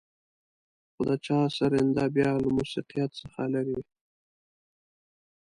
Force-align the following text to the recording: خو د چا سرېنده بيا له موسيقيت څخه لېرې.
خو 0.93 1.01
د 1.07 1.11
چا 1.25 1.37
سرېنده 1.57 2.05
بيا 2.15 2.31
له 2.43 2.49
موسيقيت 2.57 3.11
څخه 3.21 3.41
لېرې. 3.51 3.79